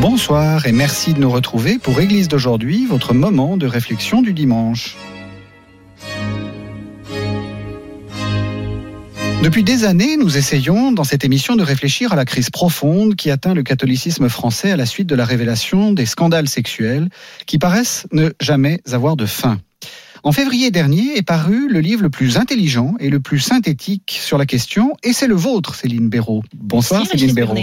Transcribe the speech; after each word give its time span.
Bonsoir 0.00 0.64
et 0.64 0.72
merci 0.72 1.12
de 1.12 1.20
nous 1.20 1.30
retrouver 1.30 1.78
pour 1.78 2.00
Église 2.00 2.26
d'aujourd'hui, 2.26 2.86
votre 2.86 3.12
moment 3.12 3.58
de 3.58 3.66
réflexion 3.66 4.22
du 4.22 4.32
dimanche. 4.32 4.96
Depuis 9.42 9.62
des 9.62 9.84
années, 9.84 10.16
nous 10.16 10.38
essayons 10.38 10.92
dans 10.92 11.04
cette 11.04 11.22
émission 11.22 11.54
de 11.54 11.62
réfléchir 11.62 12.14
à 12.14 12.16
la 12.16 12.24
crise 12.24 12.48
profonde 12.48 13.14
qui 13.14 13.30
atteint 13.30 13.52
le 13.52 13.62
catholicisme 13.62 14.30
français 14.30 14.70
à 14.70 14.76
la 14.76 14.86
suite 14.86 15.06
de 15.06 15.14
la 15.14 15.26
révélation 15.26 15.92
des 15.92 16.06
scandales 16.06 16.48
sexuels 16.48 17.10
qui 17.44 17.58
paraissent 17.58 18.06
ne 18.10 18.30
jamais 18.40 18.80
avoir 18.90 19.16
de 19.16 19.26
fin. 19.26 19.58
En 20.22 20.32
février 20.32 20.70
dernier 20.70 21.16
est 21.16 21.22
paru 21.22 21.68
le 21.68 21.80
livre 21.80 22.02
le 22.02 22.10
plus 22.10 22.36
intelligent 22.36 22.94
et 23.00 23.08
le 23.08 23.20
plus 23.20 23.40
synthétique 23.40 24.18
sur 24.22 24.36
la 24.36 24.46
question, 24.46 24.94
et 25.02 25.12
c'est 25.12 25.26
le 25.26 25.34
vôtre, 25.34 25.74
Céline 25.74 26.08
Béraud. 26.08 26.42
Bonsoir 26.54 27.00
Merci, 27.00 27.18
Céline 27.18 27.34
Béraud. 27.34 27.56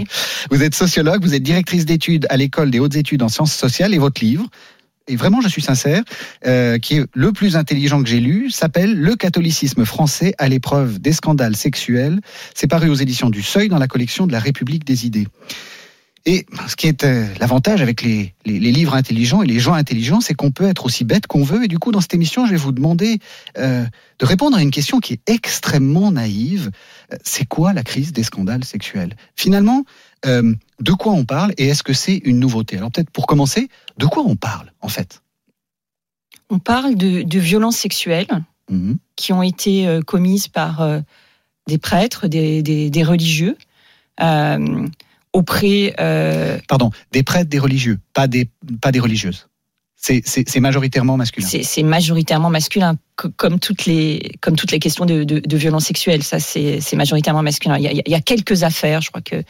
Vous 0.50 0.64
êtes 0.64 0.74
sociologue, 0.74 1.24
vous 1.24 1.36
êtes 1.36 1.44
directrice 1.44 1.86
d'études 1.86 2.26
à 2.30 2.38
l'école 2.38 2.72
des 2.72 2.80
hautes 2.80 2.96
études 2.96 3.22
en 3.22 3.30
sciences 3.30 3.54
sociales, 3.54 3.94
et 3.94 4.00
votre 4.00 4.24
livre, 4.24 4.48
et 5.08 5.16
vraiment 5.16 5.40
je 5.42 5.48
suis 5.48 5.62
sincère, 5.62 6.04
euh, 6.46 6.80
qui 6.80 6.96
est 6.96 7.06
le 7.14 7.32
plus 7.32 7.56
intelligent 7.56 8.02
que 8.02 8.10
j'ai 8.10 8.20
lu, 8.20 8.50
s'appelle 8.50 9.00
Le 9.00 9.16
catholicisme 9.16 9.86
français 9.86 10.34
à 10.38 10.50
l'épreuve 10.50 11.00
des 11.00 11.14
scandales 11.14 11.56
sexuels. 11.56 12.20
C'est 12.53 12.68
paru 12.68 12.90
aux 12.90 12.96
éditions 12.96 13.30
du 13.30 13.42
Seuil 13.42 13.70
dans 13.70 13.80
la 13.80 13.88
collection 13.88 14.28
de 14.28 14.31
la 14.31 14.40
République 14.40 14.84
des 14.84 15.06
idées. 15.06 15.28
Et 16.30 16.45
ce 16.67 16.75
qui 16.75 16.88
est 16.88 17.06
euh, 17.06 17.25
l'avantage 17.39 17.81
avec 17.81 18.02
les, 18.02 18.33
les- 18.45 18.59
les 18.59 18.72
livres 18.73 18.94
intelligents 18.95 19.42
et 19.44 19.47
les 19.47 19.59
gens 19.59 19.73
intelligents, 19.73 20.20
c'est 20.20 20.34
qu'on 20.34 20.52
peut 20.52 20.67
être 20.67 20.86
aussi 20.86 21.06
bête 21.06 21.25
qu'on 21.25 21.42
veut. 21.44 21.64
Et 21.64 21.69
du 21.69 21.80
coup, 21.80 21.94
dans 21.94 22.02
cette 22.02 22.14
émission, 22.14 22.45
je 22.45 22.52
vais 22.52 22.58
vous 22.58 22.73
demander 22.73 23.19
euh, 23.58 23.86
de 24.19 24.25
répondre 24.25 24.58
à 24.58 24.61
une 24.61 24.69
question 24.72 25.00
qui 25.00 25.14
est 25.14 25.30
extrêmement 25.30 26.11
naïve. 26.11 26.69
Euh, 27.14 27.17
C'est 27.23 27.45
quoi 27.45 27.72
la 27.72 27.81
crise 27.84 28.11
des 28.11 28.23
scandales 28.23 28.66
sexuels? 28.66 29.16
Finalement, 29.38 29.86
euh, 30.25 30.53
de 30.81 30.92
quoi 30.92 31.14
on 31.14 31.23
parle 31.23 31.53
et 31.58 31.69
est-ce 31.69 31.81
que 31.81 31.94
c'est 31.94 32.17
une 32.25 32.39
nouveauté? 32.39 32.75
Alors 32.75 32.91
peut-être 32.91 33.09
pour 33.12 33.25
commencer, 33.25 33.69
de 33.97 34.06
quoi 34.06 34.23
on 34.25 34.36
parle 34.36 34.73
en 34.81 34.89
fait? 34.89 35.22
On 36.50 36.59
parle 36.59 36.95
de, 36.95 37.22
de 37.23 37.39
violences 37.39 37.78
sexuelles 37.78 38.28
Mhm. 38.69 38.97
qui 39.16 39.31
ont 39.31 39.44
été 39.44 40.02
commises 40.06 40.50
par 40.50 40.86
des 41.69 41.78
prêtres, 41.78 42.28
des, 42.28 42.62
des- 42.62 42.89
des 42.89 43.03
religieux, 43.03 43.56
euh, 44.19 44.88
auprès. 45.38 45.94
euh, 46.00 46.58
Pardon, 46.68 46.90
des 47.12 47.24
prêtres, 47.24 47.50
des 47.50 47.60
religieux, 47.60 48.00
pas 48.14 48.28
des, 48.28 48.50
pas 48.82 48.92
des 48.92 49.00
religieuses. 49.00 49.48
C'est- 50.00 50.60
majoritairement 50.60 51.18
masculin. 51.18 51.48
c'est 51.48 51.84
majoritairement 51.84 52.50
masculin, 52.50 52.96
co- 53.16 53.30
comme 53.36 53.60
toutes 53.60 53.86
les, 53.86 54.32
comme 54.42 54.56
toutes 54.56 54.72
les 54.72 54.80
questions 54.80 55.06
de, 55.06 55.24
de, 55.24 55.40
de 55.40 55.58
violences 55.58 55.86
sexuelles. 55.86 56.24
Ça, 56.24 56.40
c'est 56.40 56.96
majoritairement 56.96 57.44
masculin. 57.44 57.78
Il 57.78 57.84
y, 57.84 57.88
a, 57.88 57.92
il 57.92 58.12
y 58.12 58.16
a 58.16 58.22
quelques 58.22 58.64
affaires, 58.64 59.02
je 59.02 59.10
crois 59.10 59.22
que 59.22 59.42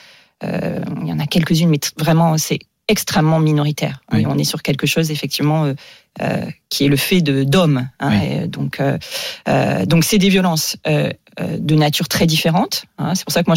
euh, 0.44 0.80
il 1.02 1.08
y 1.08 1.12
en 1.14 1.20
a 1.20 1.28
quelques-unes, 1.28 1.70
mais 1.70 1.80
vraiment, 1.98 2.38
c'est 2.38 2.60
extrêmement 2.88 3.40
minoritaire. 3.40 4.02
Oui. 4.14 4.26
On 4.26 4.38
est 4.38 4.46
sur 4.46 4.62
quelque 4.64 4.88
chose 4.88 5.12
effectivement 5.12 5.66
euh, 5.66 5.74
euh, 6.22 6.46
qui 6.70 6.86
est 6.86 6.88
le 6.90 6.96
fait 6.98 7.22
de 7.22 7.44
d'hommes. 7.44 7.88
hein. 8.00 8.12
Oui. 8.12 8.48
Donc, 8.48 8.80
euh, 8.80 8.98
donc 9.86 10.06
c'est 10.06 10.18
des 10.18 10.30
violences 10.30 10.78
de 11.40 11.76
nature 11.76 12.08
très 12.08 12.26
différente. 12.26 12.86
hein. 12.98 13.14
C'est 13.16 13.24
pour 13.24 13.32
ça 13.34 13.44
que 13.44 13.50
moi 13.50 13.56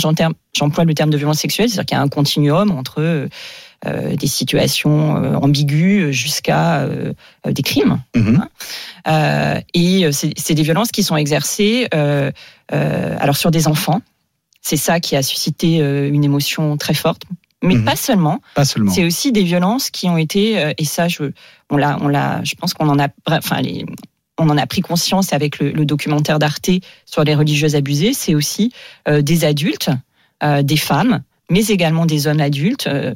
j'emploie 0.54 0.84
le 0.84 0.94
terme 0.94 1.10
de 1.10 1.16
violence 1.16 1.38
sexuelle, 1.38 1.68
c'est-à-dire 1.68 1.86
qu'il 1.86 1.96
y 1.96 2.00
a 2.00 2.02
un 2.02 2.08
continuum 2.08 2.70
entre 2.70 3.00
euh, 3.00 3.28
euh, 3.86 4.14
des 4.16 4.26
situations 4.26 5.16
euh, 5.16 5.34
ambiguës 5.36 6.10
jusqu'à 6.12 6.80
euh, 6.80 7.12
euh, 7.46 7.52
des 7.52 7.62
crimes. 7.62 8.00
Mhm. 8.14 8.46
Euh, 9.08 9.60
et 9.72 10.04
euh, 10.04 10.12
c'est 10.12 10.32
c'est 10.36 10.54
des 10.54 10.62
violences 10.62 10.90
qui 10.90 11.02
sont 11.02 11.16
exercées 11.16 11.88
euh, 11.94 12.30
euh, 12.72 13.16
alors 13.18 13.36
sur 13.36 13.50
des 13.50 13.66
enfants. 13.68 14.02
C'est 14.60 14.76
ça 14.76 15.00
qui 15.00 15.16
a 15.16 15.22
suscité 15.22 15.80
euh, 15.80 16.10
une 16.12 16.22
émotion 16.22 16.76
très 16.76 16.92
forte, 16.92 17.22
mais 17.62 17.76
Mhm. 17.76 17.84
pas 17.86 17.96
seulement. 17.96 18.40
Pas 18.54 18.66
seulement. 18.66 18.92
C'est 18.92 19.04
aussi 19.06 19.32
des 19.32 19.42
violences 19.44 19.88
qui 19.90 20.06
ont 20.10 20.18
été 20.18 20.58
euh, 20.62 20.74
et 20.76 20.84
ça 20.84 21.08
je 21.08 21.32
on 21.70 21.78
l'a 21.78 21.96
on 22.02 22.08
l'a 22.08 22.44
je 22.44 22.54
pense 22.56 22.74
qu'on 22.74 22.88
en 22.90 22.98
a 22.98 23.08
enfin 23.26 23.62
les 23.62 23.86
on 24.40 24.48
en 24.48 24.56
a 24.56 24.66
pris 24.66 24.80
conscience 24.80 25.32
avec 25.32 25.58
le, 25.58 25.84
documentaire 25.84 26.38
d'Arte 26.38 26.70
sur 27.04 27.24
les 27.24 27.34
religieuses 27.34 27.76
abusées. 27.76 28.12
C'est 28.14 28.34
aussi 28.34 28.72
euh, 29.06 29.22
des 29.22 29.44
adultes, 29.44 29.90
euh, 30.42 30.62
des 30.62 30.76
femmes, 30.76 31.22
mais 31.50 31.66
également 31.66 32.06
des 32.06 32.26
hommes 32.26 32.40
adultes, 32.40 32.86
euh, 32.86 33.12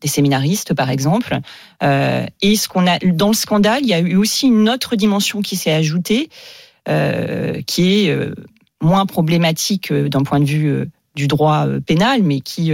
des 0.00 0.08
séminaristes 0.08 0.74
par 0.74 0.90
exemple. 0.90 1.38
Et 1.80 2.56
ce 2.56 2.68
qu'on 2.68 2.86
a 2.88 2.98
dans 2.98 3.28
le 3.28 3.34
scandale, 3.34 3.82
il 3.82 3.88
y 3.88 3.94
a 3.94 4.00
eu 4.00 4.16
aussi 4.16 4.46
une 4.46 4.68
autre 4.68 4.96
dimension 4.96 5.42
qui 5.42 5.54
s'est 5.54 5.72
ajoutée, 5.72 6.28
qui 7.66 8.08
est 8.08 8.16
moins 8.80 9.06
problématique 9.06 9.92
d'un 9.92 10.24
point 10.24 10.40
de 10.40 10.44
vue 10.44 10.90
du 11.14 11.28
droit 11.28 11.68
pénal, 11.86 12.24
mais 12.24 12.40
qui, 12.40 12.72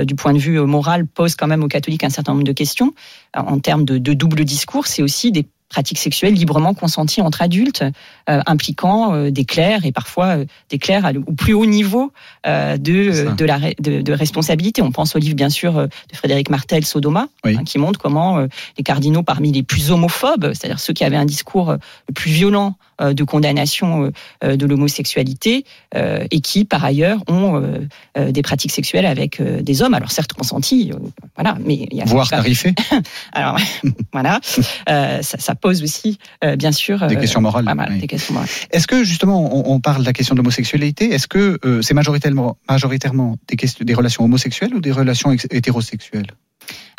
du 0.00 0.14
point 0.14 0.32
de 0.32 0.38
vue 0.38 0.60
moral, 0.60 1.08
pose 1.08 1.34
quand 1.34 1.48
même 1.48 1.64
aux 1.64 1.68
catholiques 1.68 2.04
un 2.04 2.10
certain 2.10 2.34
nombre 2.34 2.44
de 2.44 2.52
questions. 2.52 2.94
En 3.34 3.58
termes 3.58 3.84
de, 3.84 3.98
de 3.98 4.12
double 4.12 4.44
discours, 4.44 4.86
c'est 4.86 5.02
aussi 5.02 5.32
des 5.32 5.48
pratiques 5.70 5.98
sexuelles 5.98 6.34
librement 6.34 6.74
consenties 6.74 7.22
entre 7.22 7.40
adultes, 7.40 7.82
euh, 8.28 8.40
impliquant 8.46 9.14
euh, 9.14 9.30
des 9.30 9.44
clercs 9.46 9.86
et 9.86 9.92
parfois 9.92 10.26
euh, 10.38 10.44
des 10.68 10.78
clercs 10.78 11.06
à 11.06 11.12
le- 11.12 11.20
au 11.26 11.32
plus 11.32 11.54
haut 11.54 11.64
niveau 11.64 12.12
euh, 12.46 12.76
de, 12.76 12.92
euh, 12.92 13.32
de, 13.32 13.44
la, 13.46 13.58
de, 13.78 14.02
de 14.02 14.12
responsabilité. 14.12 14.82
On 14.82 14.90
pense 14.92 15.16
au 15.16 15.18
livre, 15.18 15.36
bien 15.36 15.48
sûr, 15.48 15.78
euh, 15.78 15.86
de 15.86 16.16
Frédéric 16.16 16.50
Martel, 16.50 16.84
Sodoma, 16.84 17.28
Oui. 17.44 17.56
hein, 17.58 17.64
qui 17.64 17.78
montre 17.78 17.98
comment 17.98 18.38
euh, 18.38 18.46
les 18.76 18.84
cardinaux 18.84 19.22
parmi 19.22 19.52
les 19.52 19.62
plus 19.62 19.90
homophobes, 19.90 20.52
c'est-à-dire 20.54 20.80
ceux 20.80 20.92
qui 20.92 21.04
avaient 21.04 21.16
un 21.16 21.24
discours 21.24 21.72
le 21.72 22.14
plus 22.14 22.30
violent 22.32 22.74
euh, 23.00 23.14
de 23.14 23.24
condamnation 23.24 24.10
de 24.42 24.66
l'homosexualité, 24.66 25.64
euh, 25.94 26.24
et 26.30 26.40
qui, 26.40 26.64
par 26.64 26.84
ailleurs, 26.84 27.20
ont 27.28 27.56
euh, 27.62 27.78
euh, 28.18 28.32
des 28.32 28.42
pratiques 28.42 28.72
sexuelles 28.72 29.06
avec 29.06 29.40
euh, 29.40 29.62
des 29.62 29.82
hommes, 29.82 29.94
alors 29.94 30.10
certes 30.10 30.32
consentis, 30.32 30.92
euh, 30.92 30.98
voilà, 31.36 31.56
mais 31.64 31.86
il 31.90 31.96
y 31.96 32.02
a 32.02 32.04
Voire 32.04 32.28
pas- 32.28 32.36
tarifé. 32.36 32.74
alors 33.32 33.56
voilà, 34.12 34.40
euh, 34.88 35.22
ça, 35.22 35.38
ça 35.38 35.54
pose 35.60 35.82
aussi, 35.82 36.18
euh, 36.44 36.56
bien 36.56 36.72
sûr, 36.72 37.06
Des 37.06 37.16
euh, 37.16 37.20
questions 37.20 37.40
morales. 37.40 37.64
pas 37.64 37.74
mal, 37.74 37.90
oui. 37.92 37.98
des 38.00 38.06
questions 38.06 38.34
morales. 38.34 38.48
Est-ce 38.70 38.86
que 38.86 39.04
justement 39.04 39.54
on, 39.54 39.74
on 39.74 39.80
parle 39.80 40.00
de 40.02 40.06
la 40.06 40.12
question 40.12 40.34
de 40.34 40.40
l'homosexualité 40.40 41.12
Est-ce 41.12 41.28
que 41.28 41.58
euh, 41.64 41.82
c'est 41.82 41.94
majoritairement, 41.94 42.56
majoritairement 42.68 43.36
des, 43.48 43.56
questions, 43.56 43.84
des 43.84 43.94
relations 43.94 44.24
homosexuelles 44.24 44.74
ou 44.74 44.80
des 44.80 44.92
relations 44.92 45.30
ex- 45.32 45.46
hétérosexuelles? 45.50 46.26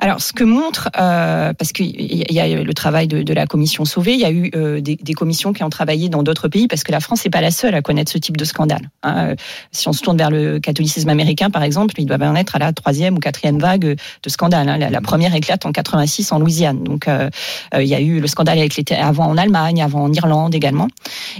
Alors, 0.03 0.19
ce 0.19 0.33
que 0.33 0.43
montre, 0.43 0.89
euh, 0.97 1.53
parce 1.53 1.71
qu'il 1.73 1.91
y 2.01 2.39
a 2.39 2.49
eu 2.49 2.63
le 2.63 2.73
travail 2.73 3.07
de, 3.07 3.21
de 3.21 3.33
la 3.33 3.45
commission 3.45 3.85
Sauvé, 3.85 4.13
il 4.13 4.19
y 4.19 4.25
a 4.25 4.31
eu 4.31 4.49
euh, 4.55 4.81
des, 4.81 4.95
des 4.95 5.13
commissions 5.13 5.53
qui 5.53 5.63
ont 5.63 5.69
travaillé 5.69 6.09
dans 6.09 6.23
d'autres 6.23 6.47
pays, 6.47 6.67
parce 6.67 6.83
que 6.83 6.91
la 6.91 6.99
France 6.99 7.23
n'est 7.23 7.29
pas 7.29 7.39
la 7.41 7.51
seule 7.51 7.75
à 7.75 7.83
connaître 7.83 8.11
ce 8.11 8.17
type 8.17 8.35
de 8.35 8.43
scandale. 8.43 8.89
hein. 9.03 9.29
Euh, 9.29 9.35
Si 9.71 9.87
on 9.87 9.93
se 9.93 10.01
tourne 10.01 10.17
vers 10.17 10.31
le 10.31 10.59
catholicisme 10.59 11.07
américain, 11.09 11.51
par 11.51 11.61
exemple, 11.61 11.93
ils 11.99 12.07
doivent 12.07 12.23
en 12.23 12.33
être 12.35 12.55
à 12.55 12.59
la 12.59 12.73
troisième 12.73 13.17
ou 13.17 13.19
quatrième 13.19 13.59
vague 13.59 13.95
de 14.23 14.29
scandale. 14.29 14.69
hein. 14.69 14.77
La, 14.79 14.89
la 14.89 15.01
première 15.01 15.35
éclate 15.35 15.67
en 15.67 15.71
86 15.71 16.31
en 16.31 16.39
Louisiane. 16.39 16.83
Donc, 16.83 17.07
euh, 17.07 17.29
euh, 17.75 17.83
il 17.83 17.87
y 17.87 17.93
a 17.93 18.01
eu 18.01 18.19
le 18.19 18.27
scandale 18.27 18.57
avec 18.57 18.75
les, 18.75 18.95
avant 18.95 19.27
en 19.27 19.37
Allemagne, 19.37 19.83
avant 19.83 20.01
en 20.05 20.11
Irlande 20.11 20.55
également. 20.55 20.87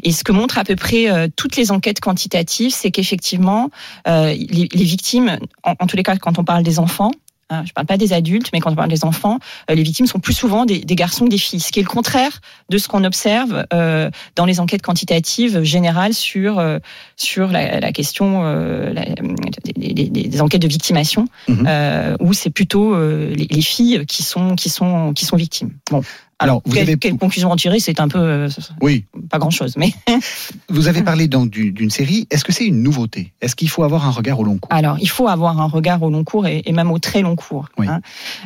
Et 0.03 0.12
ce 0.12 0.24
que 0.24 0.32
montrent 0.32 0.59
à 0.59 0.64
peu 0.66 0.76
près 0.76 1.09
euh, 1.09 1.28
toutes 1.36 1.56
les 1.56 1.72
enquêtes 1.72 2.00
quantitatives, 2.00 2.74
c'est 2.76 2.92
qu'effectivement, 2.92 3.72
euh, 4.08 4.28
les, 4.36 4.70
les 4.72 4.84
victimes, 4.84 5.40
en, 5.64 5.74
en 5.80 5.88
tous 5.88 5.98
les 5.98 6.03
cas, 6.03 6.16
quand 6.18 6.38
on 6.38 6.44
parle 6.44 6.62
des 6.62 6.78
enfants, 6.78 7.09
hein, 7.51 7.63
je 7.67 7.72
parle 7.73 7.85
pas 7.85 7.97
des 7.97 8.13
adultes, 8.13 8.50
mais 8.53 8.59
quand 8.59 8.72
on 8.72 8.75
parle 8.75 8.89
des 8.89 9.06
enfants, 9.06 9.38
euh, 9.69 9.75
les 9.75 9.84
victimes 9.84 10.07
sont 10.07 10.19
plus 10.19 10.34
souvent 10.34 10.66
des, 10.66 10.79
des 10.79 10.95
garçons 10.95 11.25
que 11.25 11.29
des 11.29 11.38
filles, 11.38 11.59
ce 11.59 11.72
qui 11.72 11.79
est 11.79 11.84
le 11.84 11.88
contraire 11.89 12.41
de 12.69 12.78
ce 12.79 12.88
qu'on 12.88 13.03
observe 13.03 13.66
euh, 13.73 14.09
dans 14.35 14.46
les 14.46 14.59
enquêtes 14.59 14.81
quantitatives 14.81 15.61
générales 15.61 16.14
sur 16.16 16.58
euh, 16.58 16.79
sur 17.16 17.47
la, 17.52 17.79
la 17.79 17.91
question 17.91 18.41
euh, 18.46 18.91
la- 18.93 19.05
des, 19.05 19.93
des- 19.93 20.09
des- 20.09 20.28
des 20.28 20.41
enquêtes 20.41 20.61
de 20.64 20.67
victimation, 20.67 21.28
Mhm. 21.47 21.66
euh, 21.67 22.16
où 22.20 22.34
c'est 22.34 22.49
plutôt 22.49 22.96
euh, 22.96 23.34
les, 23.35 23.47
les 23.49 23.61
filles 23.61 24.05
qui 24.08 24.23
sont 24.23 24.55
qui 24.55 24.70
sont 24.70 25.14
qui 25.14 25.26
sont 25.26 25.35
victimes. 25.37 25.72
Bon, 25.91 26.02
Alors, 26.43 26.61
vous 26.66 26.73
quelle, 26.73 26.84
avez, 26.84 26.97
quelle 26.97 27.17
conclusion 27.17 27.52
en 27.52 27.55
tirer 27.55 27.79
C'est 27.79 27.99
un 27.99 28.08
peu 28.08 28.17
euh, 28.20 28.49
oui, 28.82 29.05
pas 29.29 29.38
grand 29.40 29.49
chose, 29.52 29.76
mais 29.78 29.93
vous 30.70 30.88
avez 30.88 31.03
parlé 31.03 31.28
du- 31.28 31.72
d'une 31.72 31.90
série. 31.90 32.28
Est-ce 32.32 32.43
que 32.43 32.52
c'est 32.52 32.66
une 32.66 32.82
nouveauté? 32.84 33.34
Est-ce 33.41 33.55
qu'il 33.55 33.70
faut 33.70 33.84
avoir 33.84 34.05
un 34.08 34.11
regard 34.11 34.40
au 34.40 34.43
long 34.43 34.58
cours? 34.58 34.73
Alors, 34.73 34.97
il 34.99 35.09
faut 35.09 35.28
avoir 35.28 35.59
un 35.61 35.67
regard 35.67 36.02
au 36.03 36.09
long 36.09 36.23
cours 36.23 36.47
et, 36.47 36.61
et 36.66 36.72
même 36.73 36.91
au 36.91 36.99
très 36.99 37.22
long 37.22 37.35
cours. 37.35 37.70
Oui. 37.78 37.88
hein. 37.88 38.02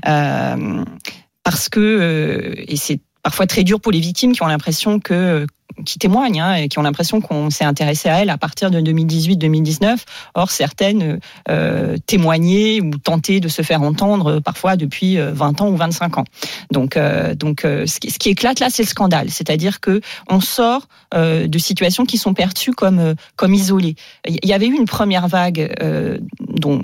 Euh, 0.07 0.83
parce 1.43 1.69
que, 1.69 1.79
euh, 1.79 2.53
et 2.67 2.75
c'est 2.75 2.99
parfois 3.25 3.47
très 3.47 3.63
dur 3.63 3.81
pour 3.81 3.91
les 3.91 3.99
victimes 3.99 4.33
qui 4.33 4.43
ont 4.43 4.47
l'impression 4.47 4.99
que 4.99 5.47
qui 5.83 5.97
témoignent 5.97 6.39
hein, 6.39 6.53
et 6.53 6.69
qui 6.69 6.77
ont 6.77 6.83
l'impression 6.83 7.21
qu'on 7.21 7.49
s'est 7.49 7.65
intéressé 7.65 8.07
à 8.07 8.21
elles 8.21 8.29
à 8.29 8.37
partir 8.37 8.69
de 8.69 8.79
2018-2019. 8.79 9.97
Or, 10.35 10.51
certaines 10.51 11.19
euh, 11.49 11.97
témoignaient 12.05 12.81
ou 12.81 12.91
tentaient 12.91 13.39
de 13.39 13.47
se 13.47 13.63
faire 13.63 13.81
entendre 13.81 14.39
parfois 14.39 14.77
depuis 14.77 15.17
20 15.17 15.61
ans 15.61 15.69
ou 15.69 15.75
25 15.75 16.19
ans. 16.19 16.23
Donc, 16.71 16.99
donc 17.35 17.61
ce, 17.63 17.99
qui, 17.99 18.11
ce 18.11 18.19
qui 18.19 18.29
éclate 18.29 18.59
là, 18.59 18.69
c'est 18.69 18.83
le 18.83 18.87
scandale. 18.87 19.31
C'est-à-dire 19.31 19.79
que 19.81 20.01
on 20.29 20.39
sort 20.39 20.87
de 21.13 21.57
situations 21.57 22.05
qui 22.05 22.19
sont 22.19 22.35
perçues 22.35 22.73
comme, 22.73 23.15
comme 23.35 23.53
isolées. 23.53 23.95
Il 24.27 24.47
y 24.47 24.53
avait 24.53 24.67
eu 24.67 24.75
une 24.75 24.85
première 24.85 25.27
vague 25.27 25.75
dont 26.39 26.81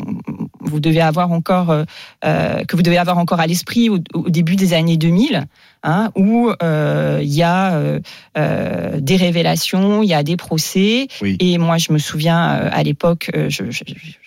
vous 0.59 0.79
devez 0.79 1.01
avoir 1.01 1.31
encore 1.31 1.85
que 2.23 2.75
vous 2.75 2.81
devez 2.81 2.97
avoir 2.97 3.19
encore 3.19 3.39
à 3.39 3.47
l'esprit 3.47 3.89
au, 3.89 3.99
au, 4.15 4.29
début 4.29 4.55
des 4.55 4.73
années 4.73 4.97
2000, 4.97 5.47
hein, 5.83 6.11
où 6.15 6.51
euh, 6.61 7.19
il 7.21 7.33
y 7.33 7.43
a 7.43 7.73
euh, 7.73 7.99
euh, 8.37 8.99
des 8.99 9.15
révélations, 9.15 10.03
il 10.03 10.09
y 10.09 10.13
a 10.13 10.23
des 10.23 10.37
procès. 10.37 11.07
Et 11.39 11.57
moi, 11.57 11.77
je 11.77 11.91
me 11.91 11.97
souviens 11.97 12.39
à 12.39 12.83
l'époque, 12.83 13.31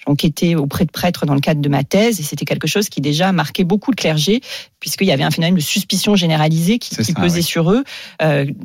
j'enquêtais 0.06 0.54
auprès 0.54 0.84
de 0.84 0.90
prêtres 0.90 1.26
dans 1.26 1.34
le 1.34 1.40
cadre 1.40 1.60
de 1.60 1.68
ma 1.68 1.84
thèse, 1.84 2.20
et 2.20 2.22
c'était 2.22 2.44
quelque 2.44 2.66
chose 2.66 2.88
qui 2.88 3.00
déjà 3.00 3.32
marquait 3.32 3.64
beaucoup 3.64 3.90
le 3.90 3.96
clergé, 3.96 4.40
puisqu'il 4.80 5.06
y 5.06 5.12
avait 5.12 5.22
un 5.22 5.30
phénomène 5.30 5.54
de 5.54 5.60
suspicion 5.60 6.16
généralisée 6.16 6.78
qui, 6.78 6.94
pesait 7.14 7.42
sur 7.42 7.70
eux, 7.72 7.84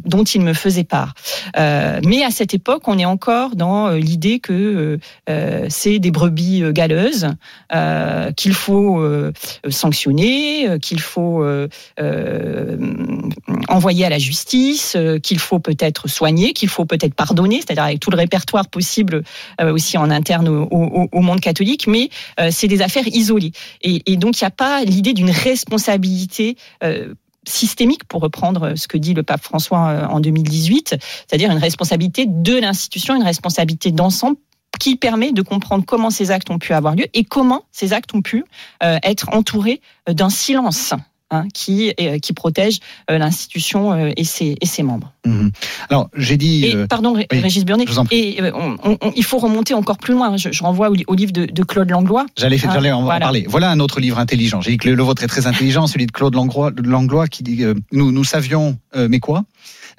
dont 0.06 0.24
ils 0.24 0.42
me 0.42 0.54
faisaient 0.54 0.84
part. 0.84 1.14
mais 1.56 2.24
à 2.24 2.32
cette 2.32 2.54
époque, 2.54 2.88
on 2.88 2.98
est 2.98 3.06
encore 3.06 3.56
dans 3.56 3.90
l'idée 3.92 4.40
que 4.40 5.00
c'est 5.70 6.00
des 6.00 6.12
brebis 6.12 6.64
galeuses 6.72 7.28
qu'il 8.36 8.54
faut 8.54 9.04
sanctionner, 9.70 10.80
qu'il 10.82 11.00
faut 11.00 11.44
envoyer 13.68 14.06
à 14.06 14.10
la 14.10 14.18
justice, 14.18 14.96
euh, 14.96 15.20
qu'il 15.20 15.40
faut 15.40 15.60
peut-être 15.60 16.08
soigner, 16.08 16.54
qu'il 16.54 16.70
faut 16.70 16.86
peut-être 16.86 17.14
pardonner, 17.14 17.58
c'est-à-dire 17.58 17.84
avec 17.84 18.00
tout 18.00 18.12
le 18.12 18.18
répertoire 18.18 18.68
possible 18.68 19.24
euh, 19.62 19.74
aussi 19.74 19.98
en 19.98 20.10
interne 20.10 20.48
au, 20.48 21.22
monde 21.22 21.42
catholique, 21.42 21.88
mais 21.88 22.10
euh, 22.40 22.50
c'est 22.52 22.68
des 22.68 22.82
affaires 22.82 23.08
isolées. 23.08 23.52
Et, 23.82 24.18
donc 24.18 24.40
il 24.40 24.44
n'y 24.44 24.48
a 24.48 24.52
pas 24.52 24.84
l'idée 24.84 25.14
d'une 25.14 25.30
responsabilité 25.30 26.58
systémique, 27.48 28.04
pour 28.04 28.22
reprendre 28.22 28.76
ce 28.76 28.88
que 28.88 28.98
dit 28.98 29.14
le 29.14 29.24
pape 29.24 29.42
François 29.42 30.08
en 30.10 30.20
2018, 30.20 30.98
c'est-à-dire 31.28 31.52
une 31.52 31.58
responsabilité 31.58 32.26
de 32.28 32.58
l'institution, 32.58 33.16
une 33.16 33.24
responsabilité 33.24 33.92
d'ensemble 33.92 34.38
qui 34.80 34.96
permet 34.96 35.32
de 35.32 35.42
comprendre 35.42 35.84
comment 35.86 36.10
ces 36.10 36.32
actes 36.32 36.50
ont 36.50 36.60
pu 36.60 36.74
avoir 36.74 36.96
lieu 36.96 37.06
et 37.14 37.24
comment 37.24 37.64
ces 37.72 37.94
actes 37.94 38.14
ont 38.14 38.22
pu 38.22 38.44
être 38.82 39.30
entourés 39.32 39.82
d'un 40.08 40.30
silence 40.30 40.94
Hein, 41.32 41.48
qui, 41.54 41.94
euh, 42.00 42.18
qui 42.18 42.34
protège 42.34 42.80
euh, 43.12 43.20
l'institution 43.20 43.94
euh, 43.94 44.10
et 44.18 44.24
ses, 44.24 44.56
et 44.60 44.66
ses 44.66 44.82
membres. 44.82 45.14
Mhm. 45.28 45.52
Alors, 45.92 46.10
j'ai 46.16 46.38
dit. 46.38 46.74
pardon, 46.90 47.16
Régis 47.30 47.66
Burnet. 47.66 47.86
Et 48.10 48.40
il 49.16 49.24
faut 49.24 49.38
remonter 49.38 49.76
encore 49.76 50.00
plus 50.00 50.16
loin. 50.16 50.38
Je, 50.38 50.64
renvoie 50.64 50.90
au, 50.90 51.14
livre 51.14 51.32
de, 51.32 51.64
Claude 51.64 51.92
Langlois. 51.92 52.26
J'allais 52.36 52.58
hein, 52.66 52.96
en 52.96 53.06
parler. 53.06 53.46
Voilà 53.48 53.70
un 53.70 53.80
autre 53.80 54.00
livre 54.00 54.18
intelligent. 54.18 54.60
J'ai 54.62 54.72
dit 54.72 54.78
que 54.78 54.90
le, 54.90 55.04
vôtre 55.04 55.24
est 55.24 55.28
très 55.28 55.46
intelligent, 55.46 55.86
celui 55.86 56.08
de 56.08 56.12
Claude 56.12 56.34
Langlois, 56.34 56.72
Langlois 56.84 57.28
qui 57.28 57.44
dit 57.44 57.64
nous, 57.92 58.12
nous 58.12 58.24
savions, 58.24 58.80
mais 58.96 59.20
quoi? 59.20 59.44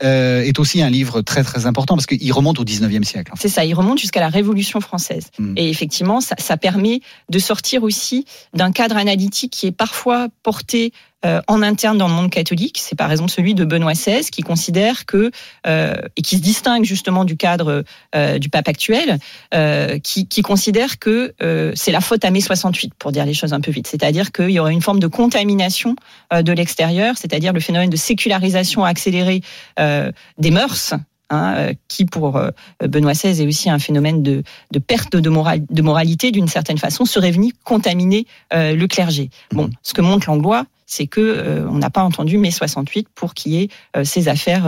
Euh, 0.03 0.43
est 0.43 0.59
aussi 0.59 0.81
un 0.81 0.88
livre 0.88 1.21
très 1.21 1.44
très 1.44 1.67
important 1.67 1.94
parce 1.94 2.06
qu'il 2.06 2.32
remonte 2.32 2.59
au 2.59 2.65
19e 2.65 3.05
siècle. 3.05 3.32
C'est 3.38 3.50
ça, 3.50 3.67
il 3.67 3.75
remonte 3.75 3.99
jusqu'à 3.99 4.21
la 4.21 4.31
Révolution 4.31 4.81
française. 4.81 5.27
Hmm. 5.38 5.53
Et 5.56 5.69
effectivement, 5.69 6.23
ça, 6.23 6.37
ça, 6.38 6.56
permet 6.56 7.00
de 7.29 7.38
sortir 7.38 7.82
aussi 7.82 8.25
d'un 8.55 8.73
cadre 8.73 8.97
analytique 8.97 9.53
qui 9.53 9.67
est 9.67 9.73
parfois 9.73 10.29
porté 10.43 10.93
euh, 11.25 11.40
en 11.49 11.62
interne 11.62 11.99
dans 11.99 12.08
le 12.08 12.14
monde 12.14 12.31
catholique. 12.31 12.78
C'est 12.81 12.96
par 12.96 13.11
exemple 13.11 13.31
celui 13.31 13.55
de 13.55 13.64
Benoît 13.64 13.93
XVI 13.93 14.25
qui 14.31 14.43
considère 14.43 15.06
que, 15.06 15.31
euh, 15.67 15.94
et 16.17 16.22
qui 16.22 16.37
se 16.37 16.43
distingue 16.43 16.84
justement 16.84 17.25
du 17.25 17.37
cadre 17.37 17.84
euh, 18.14 18.38
du 18.38 18.49
pape 18.49 18.69
actuel, 18.69 19.19
euh, 19.55 19.99
qui, 19.99 20.26
qui, 20.26 20.43
considère 20.43 20.99
que 20.99 21.34
euh, 21.43 21.72
c'est 21.75 21.93
la 21.93 22.00
faute 22.00 22.25
à 22.25 22.31
mai 22.31 22.40
68, 22.40 22.94
pour 22.94 23.12
dire 23.12 23.26
les 23.26 23.34
choses 23.34 23.52
un 23.52 23.61
peu 23.61 23.70
vite. 23.70 23.87
C'est-à-dire 23.87 24.32
qu'il 24.32 24.50
y 24.50 24.58
aurait 24.58 24.72
une 24.72 24.82
forme 24.82 25.00
de 25.00 25.06
contamination 25.06 25.96
de 26.32 26.52
l'extérieur, 26.52 27.17
c'est-à-dire 27.19 27.52
le 27.52 27.61
phénomène 27.61 27.90
de 27.90 27.96
sécularisation 27.96 28.84
accélérée 28.84 29.43
euh, 29.78 30.12
des 30.38 30.50
mœurs. 30.50 30.94
Hein, 31.32 31.55
euh, 31.56 31.75
qui 31.87 32.06
pour 32.06 32.37
euh, 32.37 32.50
Benoît 32.85 33.12
XVI 33.12 33.41
est 33.41 33.47
aussi 33.47 33.71
un 33.71 33.79
phénomène 33.79 34.21
de, 34.21 34.43
de 34.73 34.79
perte 34.81 35.15
de, 35.15 35.31
moral, 35.31 35.65
de 35.71 35.81
moralité 35.81 36.32
d'une 36.32 36.49
certaine 36.49 36.77
façon, 36.77 37.05
serait 37.05 37.31
venu 37.31 37.53
contaminer 37.62 38.27
le 38.53 38.87
clergé. 38.87 39.31
Bon, 39.53 39.67
mhm. 39.67 39.73
ce 39.82 39.94
que 39.94 40.00
montre 40.00 40.29
Langlois, 40.29 40.67
c'est 40.87 41.06
que 41.06 41.65
on 41.71 41.79
n'a 41.79 41.88
pas 41.88 42.03
entendu 42.03 42.37
mai 42.37 42.50
68 42.50 43.06
pour 43.15 43.35
qu'il 43.35 43.53
y 43.53 43.62
ait 43.62 43.69
ces 44.05 44.27
affaires 44.27 44.67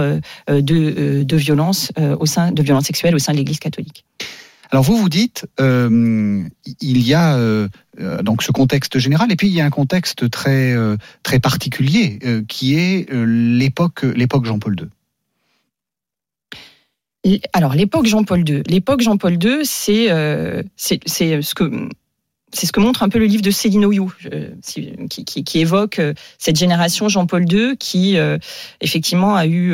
de, 0.48 1.22
de 1.24 1.36
violence 1.36 1.90
au 2.20 2.26
sein 2.26 2.52
de 2.52 2.62
violence 2.62 2.84
sexuelle 2.84 3.16
au 3.16 3.18
sein 3.18 3.32
de 3.32 3.38
l'Église 3.38 3.58
catholique. 3.58 4.04
Alors 4.70 4.84
vous 4.84 4.96
vous 4.96 5.08
dites, 5.08 5.46
il 5.58 6.48
y 6.80 7.14
a 7.14 7.68
donc 8.22 8.44
ce 8.44 8.52
contexte 8.52 9.00
général 9.00 9.32
et 9.32 9.36
puis 9.36 9.48
il 9.48 9.54
y 9.54 9.60
a 9.60 9.64
un 9.64 9.70
contexte 9.70 10.30
très 10.30 10.76
très 11.24 11.40
particulier 11.40 12.20
qui 12.46 12.76
est 12.76 13.12
l'époque 13.12 14.04
l'époque 14.04 14.44
Jean-Paul 14.44 14.76
II. 14.78 14.88
Alors 17.52 17.74
l'époque 17.74 18.06
Jean-Paul 18.06 18.48
II, 18.48 18.62
l'époque 18.66 19.00
Jean-Paul 19.00 19.42
II, 19.42 19.64
c'est 19.64 20.10
euh, 20.10 20.62
c'est 20.76 21.00
ce 21.06 21.54
que 21.54 21.88
c'est 22.52 22.66
ce 22.66 22.72
que 22.72 22.80
montre 22.80 23.02
un 23.02 23.08
peu 23.08 23.18
le 23.18 23.26
livre 23.26 23.42
de 23.42 23.50
Céline 23.50 23.84
Oyou, 23.86 24.12
qui, 24.62 25.24
qui, 25.24 25.44
qui, 25.44 25.58
évoque 25.60 26.00
euh, 26.00 26.12
cette 26.38 26.56
génération 26.56 27.08
Jean-Paul 27.08 27.50
II 27.50 27.76
qui 27.78 28.18
euh, 28.18 28.38
effectivement 28.80 29.36
a 29.36 29.46
eu 29.46 29.72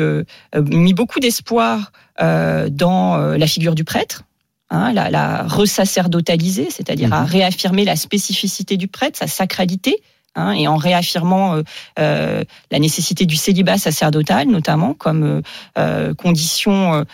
mis 0.55 0.93
beaucoup 0.93 1.19
d'espoir 1.19 1.91
dans 2.19 3.17
la 3.17 3.47
figure 3.47 3.75
du 3.75 3.83
prêtre. 3.83 4.23
Hein, 4.71 4.93
la, 4.93 5.09
la 5.09 5.47
c'est-à-dire 5.49 7.11
à 7.11 7.21
mhm. 7.21 7.27
réaffirmer 7.27 7.85
la 7.85 7.95
spécificité 7.95 8.77
du 8.77 8.87
prêtre, 8.87 9.17
sa 9.17 9.25
sacralité, 9.25 9.99
Hein, 10.35 10.51
et 10.51 10.67
en 10.67 10.77
réaffirmant 10.77 11.55
euh, 11.55 11.63
euh, 11.97 12.43
la 12.71 12.79
nécessité 12.79 13.25
du 13.25 13.35
célibat 13.35 13.77
sacerdotal, 13.77 14.47
notamment 14.47 14.93
comme 14.93 15.41
euh, 15.77 16.13
condition 16.13 17.05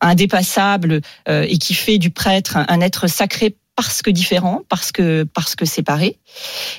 indépassable 0.00 1.00
et 1.28 1.58
qui 1.58 1.74
fait 1.74 1.98
du 1.98 2.10
prêtre 2.10 2.56
un, 2.56 2.80
être 2.80 3.06
sacré 3.06 3.54
parce 3.76 4.02
que 4.02 4.10
différent, 4.10 4.62
parce 4.68 4.92
que 4.92 5.22
parce 5.22 5.54
que 5.54 5.64
séparé. 5.64 6.18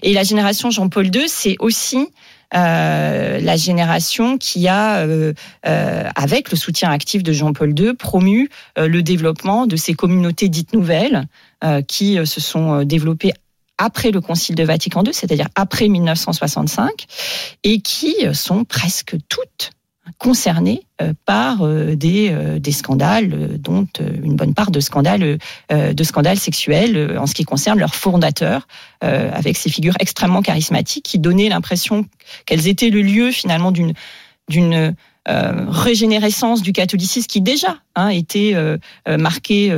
Et 0.02 0.14
la 0.14 0.24
génération 0.24 0.70
Jean-Paul 0.70 1.08
II, 1.16 1.28
c'est 1.28 1.56
aussi 1.60 2.08
la 2.52 3.56
génération 3.56 4.38
qui 4.38 4.68
a, 4.68 5.06
avec 5.64 6.52
le 6.52 6.58
soutien 6.58 6.92
actif 6.92 7.24
de 7.24 7.32
Jean-Paul 7.34 7.78
II, 7.78 7.94
promu 7.94 8.50
le 8.78 9.02
développement 9.02 9.66
de 9.66 9.76
ces 9.76 9.94
communautés 9.94 10.50
dites 10.50 10.74
nouvelles 10.74 11.28
qui 11.88 12.18
se 12.26 12.42
sont 12.42 12.84
développées 12.84 13.34
après 13.78 14.12
le 14.12 14.22
Concile 14.22 14.56
de 14.56 14.64
Vatican 14.64 15.04
II, 15.04 15.14
c'est-à-dire 15.14 15.48
après 15.56 15.88
1965, 15.88 17.06
et 17.64 17.80
qui 17.82 18.16
sont 18.34 18.64
presque 18.64 19.16
toutes 19.30 19.72
concernées 20.18 20.82
euh, 21.02 21.14
par 21.26 21.62
euh, 21.62 21.96
des, 21.96 22.30
euh, 22.32 22.60
des 22.60 22.72
scandales, 22.72 23.58
dont 23.60 23.88
une 24.00 24.36
bonne 24.36 24.54
part 24.54 24.72
de 24.72 24.80
scandales, 24.80 25.38
de 25.70 26.04
scandales 26.04 26.40
sexuels 26.40 27.18
en 27.18 27.26
ce 27.26 27.34
qui 27.34 27.44
concerne 27.46 27.80
leurs 27.80 27.96
fondateurs, 27.96 28.68
avec 29.02 29.58
ces 29.58 29.70
figures 29.70 29.96
extrêmement 30.00 30.42
charismatiques 30.42 31.06
qui 31.06 31.20
donnaient 31.20 31.50
l'impression 31.50 32.06
qu'elles 32.46 32.68
étaient 32.68 32.90
le 32.90 33.02
lieu 33.02 33.32
finalement 33.32 33.72
d'une 33.72 33.94
d'une 34.50 34.96
euh, 35.30 35.66
régénérescence 35.70 36.62
du 36.62 36.74
catholicisme 36.74 37.28
qui 37.28 37.40
déjà 37.40 37.78
hein, 37.96 38.10
était 38.10 38.52
euh, 38.56 38.78
euh 39.08 39.18
marquée 39.18 39.74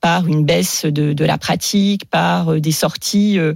par 0.00 0.26
une 0.26 0.46
baisse 0.46 0.86
de, 0.86 1.24
la 1.24 1.36
pratique, 1.36 2.06
par 2.06 2.58
des 2.58 2.72
sorties 2.72 3.36
de, 3.36 3.54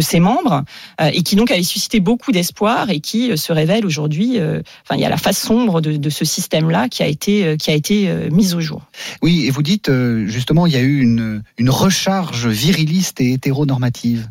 ses 0.00 0.20
membres, 0.20 0.64
et 1.12 1.22
qui 1.22 1.36
donc 1.36 1.50
avait 1.50 1.62
suscité 1.62 2.00
beaucoup 2.00 2.32
d'espoir 2.32 2.88
et 2.88 3.00
qui 3.00 3.36
se 3.36 3.52
révèle 3.52 3.84
aujourd'hui. 3.84 4.38
enfin, 4.38 4.94
il 4.94 5.00
y 5.00 5.04
a 5.04 5.10
la 5.10 5.18
face 5.18 5.38
sombre 5.38 5.80
de, 5.80 6.10
ce 6.10 6.24
système-là 6.24 6.88
qui 6.88 7.02
a 7.02 7.06
été 7.06 7.56
qui 7.58 7.70
a 7.70 7.74
été 7.74 8.08
mise 8.30 8.54
au 8.54 8.60
jour. 8.60 8.82
Oui, 9.22 9.44
et 9.46 9.50
vous 9.50 9.62
dites 9.62 9.90
justement, 10.26 10.66
il 10.66 10.72
y 10.72 10.76
a 10.76 10.82
eu 10.82 11.00
une, 11.00 11.42
recharge 11.68 12.46
viriliste 12.46 13.20
et 13.20 13.32
hétéronormative. 13.32 14.30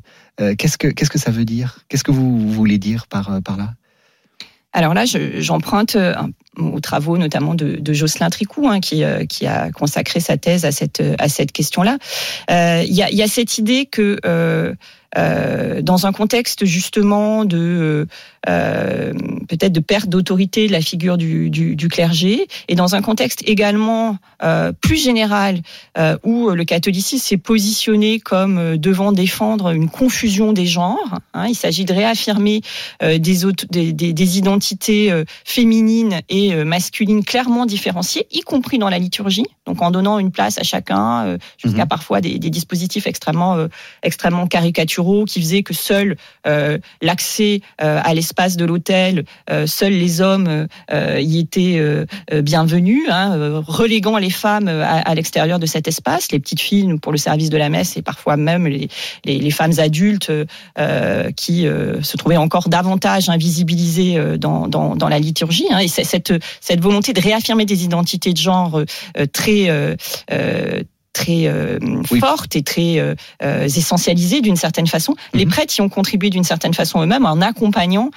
qu'est-ce 0.57 0.77
que 0.77 0.87
qu'est-ce 0.87 1.11
que 1.11 1.19
ça 1.19 1.31
veut 1.31 1.45
dire? 1.45 1.79
Qu'est-ce 1.87 2.03
que 2.03 2.11
vous 2.11 2.51
voulez 2.51 2.79
dire 2.79 3.07
par 3.07 3.29
là? 3.57 3.73
Alors 4.73 4.95
là, 4.95 5.05
j'emprunte 5.05 5.95
euh, 5.95 6.15
aux 6.57 6.79
travaux 6.79 7.17
notamment 7.17 7.53
de, 7.53 7.93
Jocelyn 7.93 8.29
Tricou, 8.29 8.67
hein, 8.67 8.79
qui, 8.79 9.03
euh, 9.03 9.25
qui, 9.25 9.45
a 9.45 9.71
consacré 9.71 10.19
sa 10.19 10.37
thèse 10.37 10.65
à 10.65 10.71
cette, 10.71 11.01
cette 11.27 11.51
question-là. 11.51 11.97
Euh, 12.49 12.83
il 12.85 12.93
y, 12.93 13.21
a, 13.21 13.27
cette 13.27 13.59
idée 13.59 13.85
que 13.85 14.19
dans 15.15 16.05
un 16.05 16.11
contexte 16.11 16.65
justement 16.65 17.45
de 17.45 18.07
peut-être 18.45 19.71
de 19.71 19.79
perte 19.79 20.09
d'autorité 20.09 20.67
de 20.67 20.71
la 20.71 20.81
figure 20.81 21.17
du, 21.17 21.49
du, 21.49 21.75
du, 21.75 21.87
clergé, 21.87 22.47
et 22.67 22.75
dans 22.75 22.95
un 22.95 23.01
contexte 23.01 23.47
également 23.47 24.17
plus 24.81 24.97
général 24.97 25.61
où 26.23 26.49
le 26.49 26.65
catholicisme 26.65 27.23
s'est 27.23 27.37
positionné 27.37 28.19
comme 28.19 28.77
devant 28.77 29.11
défendre 29.11 29.69
une 29.69 29.89
confusion 29.89 30.51
des 30.51 30.65
genres. 30.65 31.19
Hein, 31.33 31.47
il 31.47 31.55
s'agit 31.55 31.85
de 31.85 31.93
réaffirmer 31.93 32.61
des, 33.01 33.45
autres, 33.45 33.65
des, 33.69 33.93
des, 33.93 34.13
des, 34.13 34.37
identités 34.37 35.23
féminines 35.45 36.21
et 36.29 36.55
masculines 36.63 37.23
clairement 37.23 37.65
différenciées, 37.65 38.27
y 38.31 38.41
compris 38.41 38.79
dans 38.79 38.89
la 38.89 38.99
liturgie. 38.99 39.45
Donc 39.65 39.81
en 39.81 39.91
donnant 39.91 40.19
une 40.19 40.31
place 40.31 40.57
à 40.57 40.63
chacun, 40.63 41.37
jusqu'à 41.57 41.83
mhm. 41.83 41.87
parfois 41.87 42.19
des, 42.19 42.39
des, 42.39 42.49
dispositifs 42.49 43.07
extrêmement 43.07 43.67
extrêmement 44.01 44.47
caricaturaux 44.47 45.02
qui 45.27 45.41
faisaient 45.41 45.63
que 45.63 45.73
seul 45.73 46.15
l'accès 47.01 47.61
à 47.77 48.13
l'espace 48.13 48.57
de 48.57 48.65
l'hôtel, 48.65 49.25
seuls 49.65 49.93
les 49.93 50.21
hommes 50.21 50.67
y 50.91 51.39
étaient 51.39 51.81
bienvenus, 52.41 53.03
hein, 53.09 53.61
reléguant 53.65 54.17
les 54.17 54.29
femmes 54.29 54.67
à, 54.67 55.13
l'extérieur 55.15 55.59
de 55.59 55.65
cet 55.65 55.87
espace, 55.87 56.31
les 56.31 56.39
petites 56.39 56.61
filles 56.61 56.97
pour 56.99 57.11
le 57.11 57.17
service 57.17 57.49
de 57.49 57.57
la 57.57 57.69
messe 57.69 57.97
et 57.97 58.01
parfois 58.01 58.37
même 58.37 58.67
les, 58.67 59.51
femmes 59.51 59.73
adultes 59.77 60.31
qui 61.35 61.63
se 61.63 62.17
trouvaient 62.17 62.37
encore 62.37 62.69
davantage 62.69 63.29
invisibilisées 63.29 64.37
dans, 64.37 65.07
la 65.09 65.19
liturgie. 65.19 65.67
Hein, 65.71 65.79
et 65.79 65.87
cette 65.87 66.81
volonté 66.81 67.13
de 67.13 67.21
réaffirmer 67.21 67.65
des 67.65 67.83
identités 67.83 68.33
de 68.33 68.37
genre 68.37 68.81
très 69.31 69.97
très 71.23 71.47
euh, 71.47 71.79
forte 72.19 72.55
et 72.55 72.63
très 72.63 72.99
euh, 72.99 73.15
euh, 73.41 73.63
essentialisée 73.65 74.41
d'une 74.41 74.55
certaine 74.55 74.87
façon. 74.87 75.15
Les 75.33 75.45
mhm. 75.45 75.51
prêtres 75.51 75.73
y 75.77 75.81
ont 75.81 75.89
contribué 75.89 76.29
d'une 76.29 76.43
certaine 76.43 76.73
façon 76.73 77.01
eux-mêmes 77.01 77.25
en 77.25 77.41
accompagnant 77.41 78.11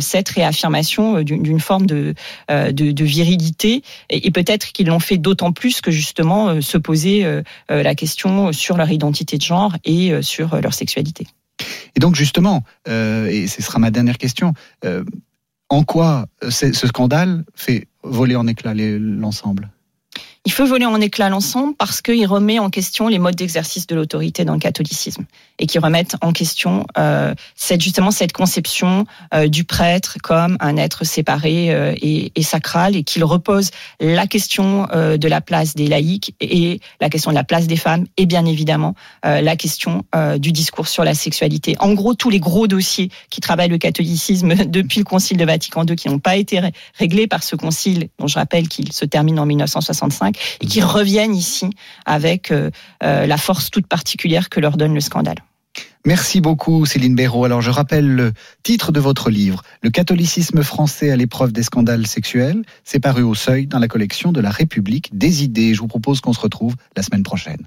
cette 0.00 0.28
réaffirmation 0.30 1.22
d'une 1.22 1.60
forme 1.60 1.86
de, 1.86 2.14
de, 2.48 2.70
de, 2.70 3.04
virilité 3.04 3.82
et, 4.10 4.30
peut-être 4.30 4.72
qu'ils 4.72 4.88
l'ont 4.88 5.00
fait 5.00 5.18
d'autant 5.18 5.52
plus 5.52 5.80
que 5.80 5.90
justement 5.90 6.60
se 6.60 6.78
poser 6.78 7.26
la 7.68 7.94
question 7.94 8.52
sur 8.52 8.76
leur 8.76 8.90
identité 8.90 9.36
de 9.36 9.42
genre 9.42 9.74
et 9.84 10.22
sur 10.22 10.60
leur 10.60 10.74
sexualité. 10.74 11.26
Et 11.94 12.00
donc 12.00 12.14
justement, 12.14 12.62
et 12.86 13.46
ce 13.46 13.62
sera 13.62 13.78
ma 13.78 13.90
dernière 13.90 14.18
question, 14.18 14.54
en 15.68 15.84
quoi 15.84 16.26
ce 16.48 16.72
scandale 16.72 17.44
fait 17.54 17.88
voler 18.02 18.36
en 18.36 18.46
éclats 18.46 18.74
l'ensemble? 18.74 19.70
Il 20.46 20.52
fait 20.52 20.64
voler 20.64 20.86
en 20.86 21.00
éclat 21.00 21.28
l'ensemble 21.28 21.74
parce 21.74 22.00
qu'il 22.00 22.24
remet 22.24 22.60
en 22.60 22.70
question 22.70 23.08
les 23.08 23.18
modes 23.18 23.34
d'exercice 23.34 23.88
de 23.88 23.96
l'autorité 23.96 24.44
dans 24.44 24.52
le 24.52 24.60
catholicisme 24.60 25.24
et 25.58 25.66
qui 25.66 25.80
remettent 25.80 26.14
en 26.20 26.32
question 26.32 26.86
euh, 26.96 27.34
cette, 27.56 27.80
justement 27.80 28.12
cette 28.12 28.32
conception 28.32 29.06
euh, 29.34 29.48
du 29.48 29.64
prêtre 29.64 30.18
comme 30.22 30.56
un 30.60 30.76
être 30.76 31.02
séparé 31.02 31.74
euh, 31.74 31.94
et, 32.00 32.30
et, 32.36 32.42
sacral 32.44 32.94
et 32.94 33.02
qu'il 33.02 33.24
repose 33.24 33.72
la 33.98 34.28
question 34.28 34.86
euh, 34.92 35.16
de 35.16 35.26
la 35.26 35.40
place 35.40 35.74
des 35.74 35.88
laïcs 35.88 36.32
et 36.40 36.78
la 37.00 37.08
question 37.08 37.32
de 37.32 37.34
la 37.34 37.42
place 37.42 37.66
des 37.66 37.76
femmes 37.76 38.06
et 38.16 38.24
bien 38.24 38.46
évidemment 38.46 38.94
euh, 39.24 39.40
la 39.40 39.56
question 39.56 40.04
euh, 40.14 40.38
du 40.38 40.52
discours 40.52 40.86
sur 40.86 41.02
la 41.02 41.14
sexualité. 41.14 41.74
En 41.80 41.92
gros, 41.94 42.14
tous 42.14 42.30
les 42.30 42.38
gros 42.38 42.68
dossiers 42.68 43.10
qui 43.30 43.40
travaillent 43.40 43.68
le 43.68 43.78
catholicisme 43.78 44.54
depuis 44.66 45.00
le 45.00 45.04
Concile 45.04 45.38
de 45.38 45.44
Vatican 45.44 45.84
II 45.84 45.96
qui 45.96 46.08
n'ont 46.08 46.20
pas 46.20 46.36
été 46.36 46.60
réglés 46.94 47.26
par 47.26 47.42
ce 47.42 47.56
concile, 47.56 48.10
dont 48.20 48.28
je 48.28 48.36
rappelle 48.36 48.68
qu'il 48.68 48.92
se 48.92 49.04
termine 49.04 49.40
en 49.40 49.46
1965 49.46 50.35
et 50.60 50.66
qui 50.66 50.80
reviennent 50.80 51.34
ici 51.34 51.70
avec 52.04 52.50
euh, 52.50 52.70
euh, 53.02 53.26
la 53.26 53.36
force 53.36 53.70
toute 53.70 53.86
particulière 53.86 54.48
que 54.48 54.60
leur 54.60 54.76
donne 54.76 54.94
le 54.94 55.00
scandale. 55.00 55.38
Merci 56.04 56.40
beaucoup 56.40 56.86
Céline 56.86 57.16
Béraud. 57.16 57.44
Alors 57.44 57.60
je 57.60 57.70
rappelle 57.70 58.06
le 58.06 58.32
titre 58.62 58.92
de 58.92 59.00
votre 59.00 59.28
livre, 59.28 59.62
Le 59.82 59.90
catholicisme 59.90 60.62
français 60.62 61.10
à 61.10 61.16
l'épreuve 61.16 61.52
des 61.52 61.64
scandales 61.64 62.06
sexuels. 62.06 62.62
C'est 62.84 63.00
paru 63.00 63.22
au 63.22 63.34
seuil 63.34 63.66
dans 63.66 63.80
la 63.80 63.88
collection 63.88 64.30
de 64.30 64.40
la 64.40 64.50
République 64.50 65.10
des 65.18 65.42
idées. 65.42 65.74
Je 65.74 65.80
vous 65.80 65.88
propose 65.88 66.20
qu'on 66.20 66.32
se 66.32 66.40
retrouve 66.40 66.76
la 66.96 67.02
semaine 67.02 67.24
prochaine. 67.24 67.66